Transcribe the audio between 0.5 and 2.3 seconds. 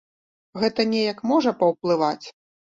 Гэта неяк можа паўплываць?